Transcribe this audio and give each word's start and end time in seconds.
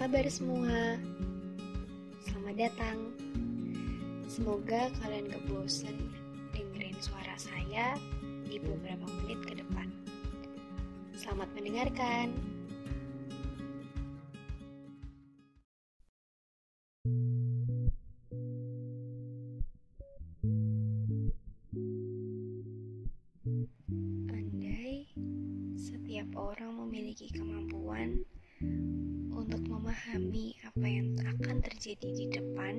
kabar 0.00 0.24
semua? 0.32 0.96
Selamat 2.24 2.56
datang. 2.56 3.12
Semoga 4.32 4.88
kalian 4.96 5.28
gak 5.28 5.44
dengerin 6.56 6.96
suara 7.04 7.36
saya 7.36 8.00
di 8.48 8.56
beberapa 8.56 9.04
menit 9.20 9.44
ke 9.44 9.60
depan. 9.60 9.92
Selamat 11.12 11.52
mendengarkan. 11.52 12.32
Andai 24.32 25.12
setiap 25.76 26.32
orang 26.40 26.88
memiliki 26.88 27.28
kemampuan 27.36 28.24
terjadi 31.80 32.12
di 32.12 32.26
depan, 32.28 32.76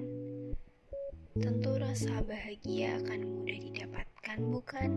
tentu 1.34 1.74
rasa 1.82 2.22
bahagia 2.22 3.02
akan 3.02 3.34
mudah 3.34 3.58
didapatkan, 3.58 4.38
bukan? 4.54 4.90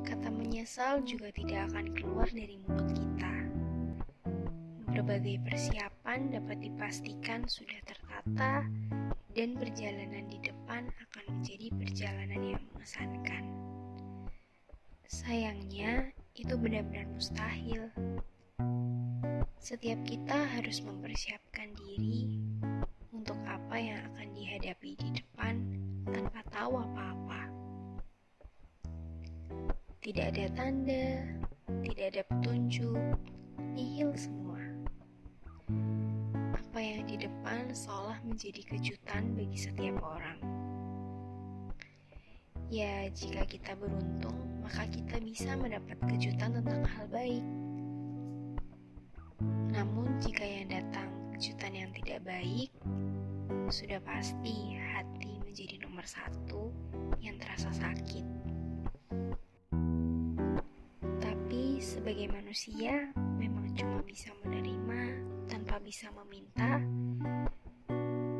Kata 0.00 0.32
menyesal 0.32 1.04
juga 1.04 1.28
tidak 1.36 1.68
akan 1.68 1.92
keluar 1.92 2.24
dari 2.32 2.56
mulut 2.64 2.88
kita. 2.96 3.36
Berbagai 4.88 5.44
persiapan 5.44 6.32
dapat 6.32 6.56
dipastikan 6.64 7.44
sudah 7.44 7.84
tertata 7.84 8.64
dan 9.36 9.52
perjalanan 9.60 10.24
di 10.32 10.40
depan 10.40 10.88
akan 10.88 11.24
menjadi 11.36 11.68
perjalanan 11.76 12.56
yang 12.56 12.64
mengesankan. 12.72 13.44
Sayangnya, 15.04 16.16
itu 16.32 16.56
benar-benar 16.56 17.12
mustahil. 17.12 17.92
Setiap 19.66 19.98
kita 20.06 20.46
harus 20.54 20.78
mempersiapkan 20.78 21.74
diri 21.74 22.38
untuk 23.10 23.34
apa 23.42 23.74
yang 23.74 23.98
akan 24.14 24.30
dihadapi 24.30 24.94
di 24.94 25.08
depan 25.18 25.58
tanpa 26.06 26.38
tahu 26.54 26.78
apa-apa. 26.86 27.50
Tidak 29.98 30.22
ada 30.22 30.46
tanda, 30.54 31.18
tidak 31.82 32.14
ada 32.14 32.22
petunjuk, 32.30 33.18
nihil 33.74 34.14
semua. 34.14 34.62
Apa 36.54 36.78
yang 36.78 37.02
di 37.10 37.26
depan 37.26 37.66
seolah 37.74 38.22
menjadi 38.22 38.62
kejutan 38.70 39.34
bagi 39.34 39.58
setiap 39.58 39.98
orang. 39.98 40.38
Ya, 42.70 43.10
jika 43.10 43.42
kita 43.50 43.74
beruntung, 43.74 44.62
maka 44.62 44.86
kita 44.86 45.18
bisa 45.18 45.58
mendapat 45.58 45.98
kejutan 46.06 46.54
tentang 46.54 46.86
hal 46.86 47.10
baik. 47.10 47.65
Namun, 49.76 50.08
jika 50.24 50.40
yang 50.40 50.72
datang 50.72 51.12
kejutan 51.36 51.76
yang 51.76 51.92
tidak 51.92 52.24
baik, 52.24 52.72
sudah 53.68 54.00
pasti 54.00 54.72
hati 54.80 55.36
menjadi 55.44 55.84
nomor 55.84 56.08
satu 56.08 56.72
yang 57.20 57.36
terasa 57.36 57.68
sakit. 57.76 58.24
Tapi, 61.20 61.76
sebagai 61.84 62.32
manusia, 62.32 63.12
memang 63.36 63.68
cuma 63.76 64.00
bisa 64.00 64.32
menerima 64.40 65.00
tanpa 65.52 65.76
bisa 65.84 66.08
meminta, 66.24 66.80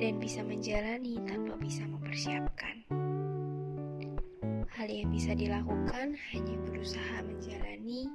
dan 0.00 0.16
bisa 0.16 0.40
menjalani 0.40 1.20
tanpa 1.28 1.52
bisa 1.60 1.84
mempersiapkan. 1.84 2.80
Hal 4.72 4.88
yang 4.88 5.12
bisa 5.12 5.36
dilakukan 5.36 6.16
hanya 6.32 6.56
berusaha 6.64 7.20
menjalani 7.24 8.08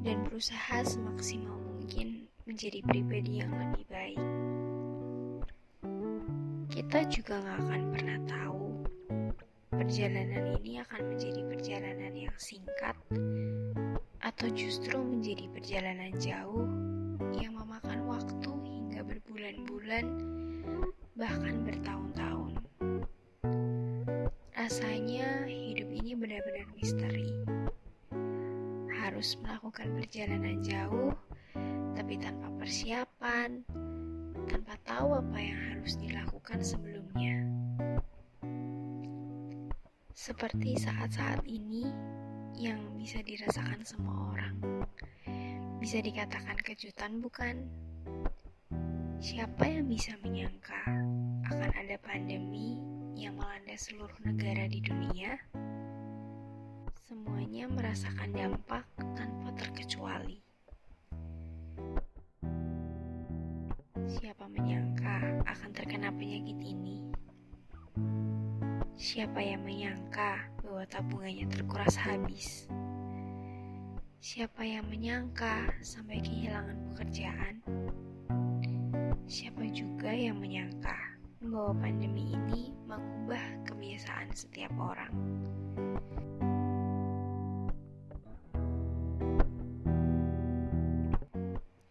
dan 0.00 0.20
berusaha 0.28 0.84
semaksimal 0.84 1.56
mungkin 1.64 2.21
menjadi 2.46 2.82
pribadi 2.82 3.42
yang 3.42 3.52
lebih 3.54 3.84
baik. 3.86 4.20
Kita 6.72 6.98
juga 7.06 7.38
gak 7.42 7.58
akan 7.68 7.82
pernah 7.92 8.18
tahu 8.26 8.64
perjalanan 9.72 10.56
ini 10.60 10.82
akan 10.82 11.02
menjadi 11.14 11.40
perjalanan 11.48 12.12
yang 12.16 12.36
singkat 12.36 12.96
atau 14.22 14.46
justru 14.54 14.94
menjadi 14.94 15.50
perjalanan 15.50 16.12
jauh 16.16 16.66
yang 17.36 17.56
memakan 17.58 18.06
waktu 18.06 18.50
hingga 18.68 19.00
berbulan-bulan 19.04 20.06
bahkan 21.16 21.64
bertahun-tahun. 21.66 22.52
Rasanya 24.52 25.50
hidup 25.50 25.88
ini 25.90 26.12
benar-benar 26.14 26.68
misteri. 26.78 27.32
Harus 29.02 29.34
melakukan 29.42 29.90
perjalanan 29.98 30.62
jauh, 30.62 31.10
tapi 32.12 32.28
tanpa 32.28 32.52
persiapan, 32.60 33.64
tanpa 34.44 34.76
tahu 34.84 35.16
apa 35.16 35.38
yang 35.40 35.56
harus 35.72 35.96
dilakukan 35.96 36.60
sebelumnya. 36.60 37.40
Seperti 40.12 40.76
saat-saat 40.76 41.40
ini 41.48 41.88
yang 42.60 42.84
bisa 43.00 43.16
dirasakan 43.24 43.80
semua 43.88 44.28
orang. 44.28 44.60
Bisa 45.80 46.04
dikatakan 46.04 46.60
kejutan 46.60 47.24
bukan? 47.24 47.64
Siapa 49.16 49.64
yang 49.64 49.88
bisa 49.88 50.12
menyangka 50.20 50.84
akan 51.48 51.70
ada 51.72 51.96
pandemi 51.96 52.76
yang 53.16 53.40
melanda 53.40 53.72
seluruh 53.72 54.20
negara 54.20 54.68
di 54.68 54.84
dunia? 54.84 55.40
Semuanya 57.08 57.72
merasakan 57.72 58.36
dampak 58.36 58.84
tanpa 59.00 59.48
terkecuali. 59.56 60.41
Siapa 64.42 64.58
menyangka 64.58 65.16
akan 65.46 65.70
terkena 65.70 66.10
penyakit 66.18 66.58
ini? 66.66 66.98
Siapa 68.98 69.38
yang 69.38 69.62
menyangka 69.62 70.50
bahwa 70.58 70.82
tabungannya 70.90 71.46
terkuras 71.46 71.94
habis? 71.94 72.66
Siapa 74.18 74.66
yang 74.66 74.90
menyangka 74.90 75.70
sampai 75.78 76.18
kehilangan 76.26 76.74
pekerjaan? 76.90 77.54
Siapa 79.30 79.62
juga 79.70 80.10
yang 80.10 80.42
menyangka 80.42 80.98
bahwa 81.46 81.78
pandemi 81.78 82.34
ini 82.34 82.74
mengubah 82.90 83.62
kebiasaan 83.62 84.26
setiap 84.34 84.74
orang? 84.74 85.14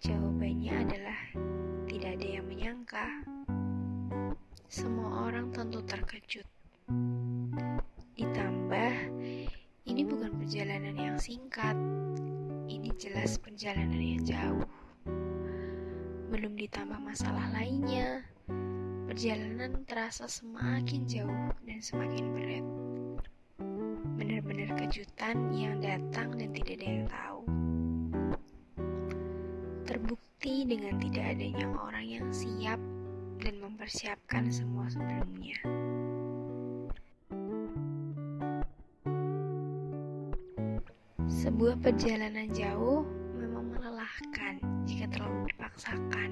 Jawabannya 0.04 0.74
adalah 0.84 1.22
menyangka. 2.92 3.08
Semua 4.68 5.32
orang 5.32 5.52
tentu 5.56 5.80
terkejut. 5.88 6.48
Ditambah, 8.20 8.94
ini 9.88 10.02
bukan 10.04 10.32
perjalanan 10.36 10.96
yang 11.00 11.16
singkat. 11.16 11.76
Ini 12.68 12.92
jelas 13.00 13.40
perjalanan 13.40 14.00
yang 14.00 14.24
jauh. 14.28 14.68
Belum 16.32 16.56
ditambah 16.56 17.00
masalah 17.00 17.52
lainnya. 17.56 18.24
Perjalanan 19.08 19.84
terasa 19.88 20.28
semakin 20.28 21.04
jauh 21.08 21.52
dan 21.68 21.80
semakin 21.84 22.26
berat. 22.32 22.66
Benar-benar 24.20 24.76
kejutan 24.80 25.52
yang 25.52 25.84
datang 25.84 26.36
dan 26.40 26.52
tidak 26.56 26.80
ada 26.80 26.88
yang 26.88 27.08
tahu. 27.08 27.40
Dengan 30.42 30.98
tidak 30.98 31.38
adanya 31.38 31.70
orang 31.78 32.02
yang 32.02 32.28
siap 32.34 32.82
dan 33.38 33.62
mempersiapkan 33.62 34.50
semua 34.50 34.90
sebelumnya. 34.90 35.54
Sebuah 41.30 41.78
perjalanan 41.86 42.50
jauh 42.58 43.06
memang 43.38 43.70
melelahkan 43.70 44.58
jika 44.90 45.14
terlalu 45.14 45.46
dipaksakan. 45.54 46.32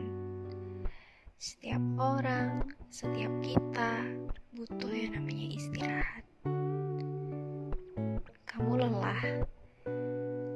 Setiap 1.37 1.83
orang, 2.01 2.65
setiap 2.89 3.29
kita 3.45 4.09
butuh 4.57 4.89
yang 4.89 5.21
namanya 5.21 5.53
istirahat. 5.53 6.25
Kamu 8.49 8.73
lelah, 8.73 9.45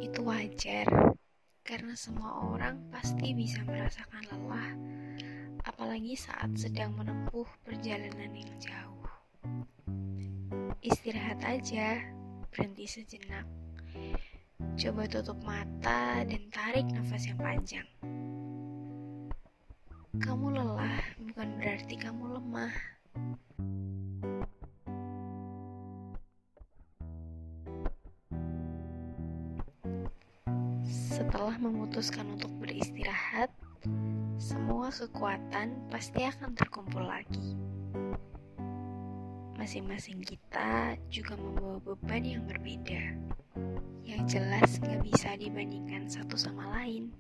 itu 0.01 0.19
wajar 0.25 0.89
karena 1.73 1.97
semua 1.97 2.53
orang 2.53 2.77
pasti 2.93 3.33
bisa 3.33 3.57
merasakan 3.65 4.21
lelah, 4.29 4.77
apalagi 5.65 6.13
saat 6.13 6.53
sedang 6.53 6.93
menempuh 6.93 7.49
perjalanan 7.65 8.29
yang 8.29 8.53
jauh. 8.61 9.09
Istirahat 10.85 11.41
aja, 11.41 11.97
berhenti 12.53 12.85
sejenak. 12.85 13.49
Coba 14.77 15.09
tutup 15.09 15.41
mata 15.41 16.21
dan 16.21 16.45
tarik 16.53 16.85
nafas 16.93 17.25
yang 17.25 17.41
panjang. 17.41 17.89
Kamu 20.21 20.53
lelah 20.53 21.01
bukan 21.25 21.57
berarti 21.57 21.97
kamu 21.97 22.37
lemah. 22.37 22.73
Memutuskan 31.94 32.25
untuk 32.34 32.50
beristirahat, 32.57 33.54
semua 34.42 34.90
kekuatan 34.90 35.78
pasti 35.94 36.25
akan 36.25 36.57
terkumpul 36.57 37.06
lagi. 37.06 37.54
Masing-masing 39.62 40.25
kita 40.25 40.98
juga 41.13 41.38
membawa 41.38 41.78
beban 41.86 42.25
yang 42.25 42.50
berbeda, 42.50 43.13
yang 44.10 44.25
jelas 44.25 44.81
gak 44.81 45.06
bisa 45.06 45.38
dibandingkan 45.38 46.10
satu 46.10 46.34
sama 46.34 46.66
lain. 46.81 47.13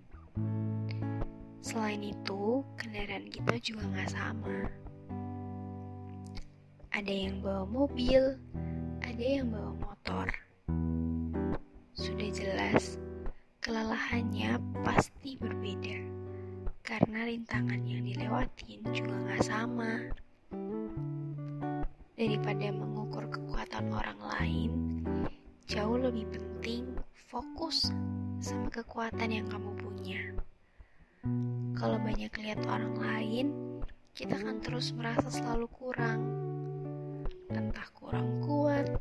Selain 1.61 2.01
itu, 2.01 2.65
kendaraan 2.73 3.29
kita 3.29 3.61
juga 3.61 3.85
gak 3.93 4.09
sama. 4.09 4.73
Ada 6.97 7.13
yang 7.13 7.45
bawa 7.45 7.69
mobil, 7.69 8.41
ada 9.05 9.21
yang 9.21 9.53
bawa 9.53 9.77
motor. 9.77 10.33
Sudah 11.93 12.29
jelas, 12.33 12.97
kelelahannya 13.63 14.59
pasti 14.83 15.39
berbeda 15.39 15.95
karena 16.83 17.23
rintangan 17.23 17.79
yang 17.87 18.03
dilewatin 18.03 18.83
juga 18.91 19.15
gak 19.23 19.43
sama. 19.47 20.03
Daripada 22.19 22.67
mengukur 22.75 23.23
kekuatan 23.31 23.87
orang 23.87 24.19
lain, 24.19 24.71
jauh 25.63 25.95
lebih 25.95 26.27
penting 26.35 26.91
fokus 27.31 27.87
sama 28.43 28.67
kekuatan 28.67 29.31
yang 29.31 29.47
kamu 29.47 29.71
punya. 29.79 30.35
Kalau 31.79 31.95
banyak 32.03 32.35
lihat 32.43 32.59
orang 32.67 32.99
lain, 32.99 33.47
kita 34.11 34.43
akan 34.43 34.59
terus 34.59 34.91
merasa 34.91 35.31
selalu 35.31 35.71
kurang. 35.71 36.19
Entah 37.47 37.87
kurang 37.95 38.43
kuat, 38.43 38.91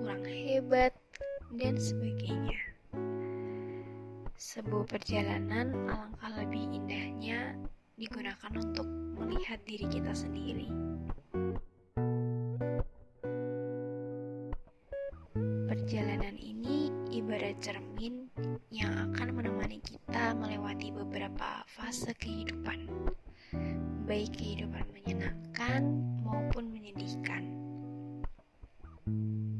kurang 0.00 0.24
hebat, 0.24 0.96
dan 1.52 1.76
sebagainya. 1.76 2.65
Sebuah 4.56 4.88
perjalanan 4.88 5.68
alangkah 5.84 6.32
lebih 6.32 6.64
indahnya 6.72 7.60
digunakan 8.00 8.48
untuk 8.56 8.88
melihat 9.20 9.60
diri 9.68 9.84
kita 9.84 10.16
sendiri. 10.16 10.72
Perjalanan 15.68 16.40
ini 16.40 16.88
ibarat 17.12 17.60
cermin 17.60 18.32
yang 18.72 19.12
akan 19.12 19.36
menemani 19.36 19.76
kita 19.84 20.32
melewati 20.32 20.88
beberapa 20.88 21.60
fase 21.76 22.16
kehidupan, 22.16 22.88
baik 24.08 24.32
kehidupan 24.40 24.88
menyenangkan 24.96 26.00
maupun 26.24 26.72
menyedihkan. 26.72 27.44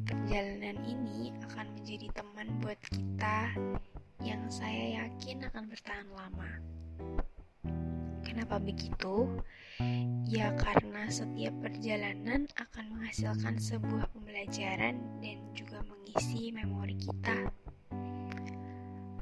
Perjalanan 0.08 0.81
ini 0.88 1.37
akan 1.44 1.69
menjadi 1.76 2.08
teman 2.16 2.49
buat 2.64 2.81
kita 2.88 3.52
yang 4.46 4.62
saya 4.62 5.02
yakin 5.02 5.43
akan 5.43 5.66
bertahan 5.66 6.06
lama. 6.14 6.50
Kenapa 8.22 8.62
begitu? 8.62 9.43
Ya 10.22 10.54
karena 10.54 11.10
setiap 11.10 11.50
perjalanan 11.58 12.46
akan 12.54 12.94
menghasilkan 12.94 13.58
sebuah 13.58 14.06
pembelajaran 14.14 15.02
dan 15.19 15.38
juga 15.50 15.82
mengisi 15.82 16.54
memori 16.54 16.94
kita. 16.94 17.50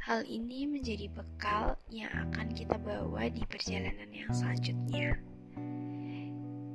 Hal 0.04 0.28
ini 0.28 0.68
menjadi 0.68 1.08
bekal 1.08 1.80
yang 1.88 2.12
akan 2.28 2.52
kita 2.52 2.76
bawa 2.84 3.24
di 3.32 3.48
perjalanan 3.48 4.12
yang 4.12 4.28
selanjutnya. 4.28 5.16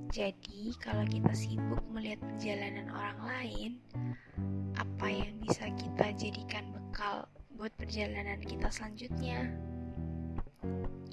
Jadi, 0.10 0.74
kalau 0.82 1.06
kita 1.06 1.38
sibuk 1.38 1.86
melihat 1.94 2.18
perjalanan 2.26 2.90
orang 2.90 3.20
lain, 3.30 3.72
apa 4.74 5.06
yang 5.06 5.38
bisa 5.38 5.70
kita 5.78 6.10
jadikan 6.18 6.66
bekal 6.74 7.30
buat 7.54 7.70
perjalanan 7.78 8.42
kita 8.42 8.74
selanjutnya. 8.74 9.54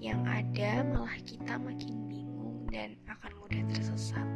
Yang 0.01 0.21
ada 0.25 0.71
malah 0.89 1.19
kita 1.29 1.61
makin 1.61 2.09
bingung 2.09 2.65
dan 2.73 2.97
akan 3.05 3.37
mudah 3.37 3.69
tersesat. 3.69 4.29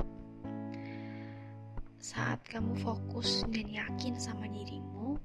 Saat 1.96 2.44
kamu 2.52 2.76
fokus 2.84 3.48
dan 3.48 3.64
yakin 3.64 4.12
sama 4.20 4.44
dirimu, 4.44 5.16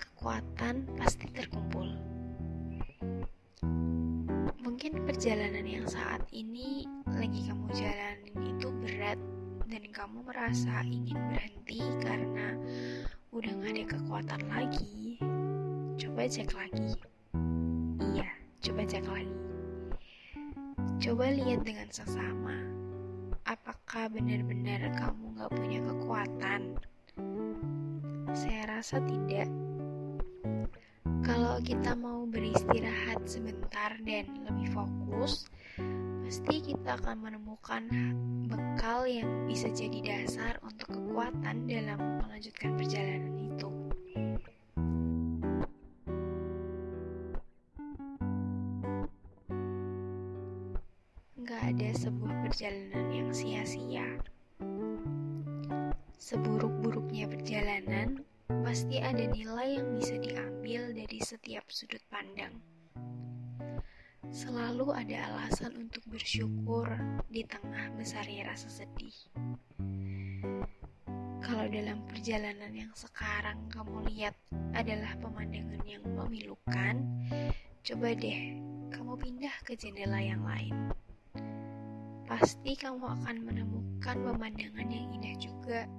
kekuatan 0.00 0.88
pasti 0.96 1.28
terkumpul. 1.36 2.00
Mungkin 4.64 5.04
perjalanan 5.04 5.68
yang 5.68 5.84
saat 5.84 6.24
ini 6.32 6.88
lagi 7.12 7.44
kamu 7.44 7.68
berat 7.68 8.18
dan 9.70 9.86
kamu 9.94 10.26
merasa 10.26 10.82
ingin 10.82 11.16
berhenti 11.30 11.78
karena 12.02 12.58
udah 13.30 13.52
gak 13.62 13.70
ada 13.70 13.84
kekuatan 13.86 14.42
lagi 14.50 15.22
Coba 16.00 16.24
cek 16.24 16.56
lagi. 16.56 16.96
Iya, 18.00 18.28
coba 18.64 18.82
cek 18.88 19.04
lagi. 19.04 19.36
Coba 20.96 21.28
lihat 21.28 21.60
dengan 21.60 21.92
seksama. 21.92 22.56
Apakah 23.44 24.08
benar-benar 24.08 24.96
kamu 24.96 25.36
gak 25.36 25.52
punya 25.52 25.80
kekuatan? 25.84 26.60
Saya 28.32 28.80
rasa 28.80 28.96
tidak. 29.04 29.52
Kalau 31.20 31.60
kita 31.60 31.92
mau 32.00 32.24
beristirahat 32.24 33.20
sebentar 33.28 33.92
dan 34.00 34.24
lebih 34.48 34.72
fokus, 34.72 35.52
pasti 36.30 36.62
kita 36.62 36.94
akan 36.94 37.26
menemukan 37.26 37.90
bekal 38.46 39.02
yang 39.02 39.50
bisa 39.50 39.66
jadi 39.66 39.98
dasar 39.98 40.62
untuk 40.62 40.86
kekuatan 40.86 41.66
dalam 41.66 42.22
melanjutkan 42.22 42.78
perjalanan 42.78 43.34
itu. 43.50 43.70
gak 51.42 51.62
ada 51.74 51.90
sebuah 51.98 52.34
perjalanan 52.46 53.06
yang 53.10 53.34
sia-sia. 53.34 54.06
Seburuk-buruknya 56.14 57.26
perjalanan, 57.26 58.22
pasti 58.62 59.02
ada 59.02 59.26
nilai 59.26 59.82
yang 59.82 59.98
bisa 59.98 60.14
diambil 60.22 60.94
dari 60.94 61.18
setiap 61.18 61.66
sudut 61.74 62.06
pandang. 62.06 62.54
Selalu 64.30 64.94
ada 64.94 65.26
alasan 65.30 65.74
untuk 65.74 66.06
bersyukur 66.06 66.86
di 67.26 67.42
tengah 67.42 67.90
besarnya 67.98 68.46
rasa 68.50 68.70
sedih. 68.70 69.14
Kalau 71.42 71.66
dalam 71.66 72.06
perjalanan 72.06 72.70
yang 72.70 72.94
sekarang 72.94 73.66
kamu 73.74 74.06
lihat 74.14 74.38
adalah 74.72 75.18
pemandangan 75.18 75.82
yang 75.82 76.06
memilukan, 76.06 76.94
coba 77.82 78.08
deh 78.14 78.54
kamu 78.94 79.12
pindah 79.18 79.56
ke 79.66 79.74
jendela 79.74 80.22
yang 80.22 80.46
lain 80.46 80.94
pasti 82.30 82.78
kamu 82.78 83.02
akan 83.02 83.42
menemukan 83.42 84.16
pemandangan 84.22 84.86
yang 84.86 85.06
indah 85.18 85.34
juga. 85.34 85.90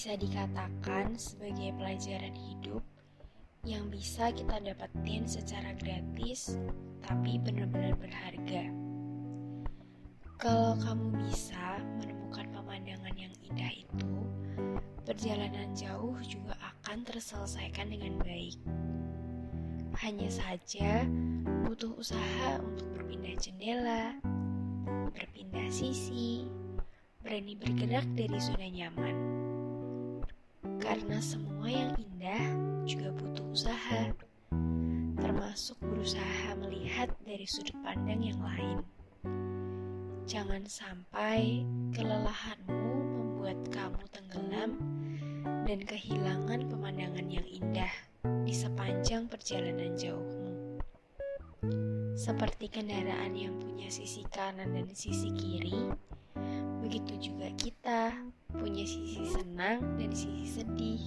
Bisa 0.00 0.16
dikatakan 0.16 1.12
sebagai 1.12 1.76
pelajaran 1.76 2.32
hidup 2.32 2.80
yang 3.68 3.92
bisa 3.92 4.32
kita 4.32 4.56
dapetin 4.56 5.28
secara 5.28 5.76
gratis, 5.76 6.56
tapi 7.04 7.36
benar-benar 7.36 7.92
berharga. 8.00 8.72
Kalau 10.40 10.72
kamu 10.80 11.20
bisa 11.20 11.84
menemukan 12.00 12.48
pemandangan 12.48 13.12
yang 13.12 13.28
indah 13.44 13.72
itu, 13.76 14.12
perjalanan 15.04 15.68
jauh 15.76 16.16
juga 16.24 16.56
akan 16.64 17.04
terselesaikan 17.04 17.92
dengan 17.92 18.16
baik. 18.24 18.56
Hanya 20.00 20.32
saja 20.32 21.04
butuh 21.68 21.92
usaha 22.00 22.56
untuk 22.56 22.88
berpindah 22.96 23.36
jendela, 23.36 24.16
berpindah 25.12 25.68
sisi, 25.68 26.48
berani 27.20 27.52
bergerak 27.52 28.08
dari 28.16 28.40
zona 28.40 28.64
nyaman. 28.64 29.39
Karena 30.80 31.20
semua 31.20 31.68
yang 31.68 31.92
indah 32.00 32.44
juga 32.88 33.12
butuh 33.12 33.46
usaha, 33.52 34.10
termasuk 35.20 35.76
berusaha 35.84 36.56
melihat 36.56 37.12
dari 37.28 37.44
sudut 37.44 37.76
pandang 37.84 38.24
yang 38.24 38.40
lain. 38.40 38.80
Jangan 40.24 40.64
sampai 40.64 41.68
kelelahanmu 41.92 42.86
membuat 43.12 43.60
kamu 43.68 44.02
tenggelam 44.08 44.72
dan 45.68 45.80
kehilangan 45.84 46.64
pemandangan 46.72 47.28
yang 47.28 47.44
indah 47.44 47.92
di 48.48 48.56
sepanjang 48.56 49.28
perjalanan 49.28 49.92
jauhmu. 50.00 50.80
Seperti 52.16 52.72
kendaraan 52.72 53.36
yang 53.36 53.52
punya 53.60 53.92
sisi 53.92 54.24
kanan 54.32 54.72
dan 54.72 54.88
sisi 54.96 55.28
kiri, 55.36 55.92
begitu 56.80 57.20
juga 57.20 57.52
kita 57.60 57.99
punya 58.60 58.84
sisi 58.84 59.24
senang 59.24 59.96
dan 59.96 60.12
sisi 60.12 60.60
sedih. 60.60 61.02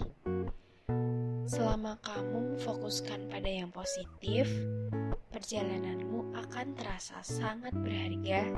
Selama 1.46 2.02
kamu 2.02 2.58
fokuskan 2.66 3.30
pada 3.30 3.46
yang 3.46 3.70
positif, 3.70 4.50
perjalananmu 5.30 6.34
akan 6.34 6.74
terasa 6.74 7.22
sangat 7.22 7.78
berharga 7.78 8.58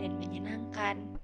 dan 0.00 0.10
menyenangkan. 0.16 1.20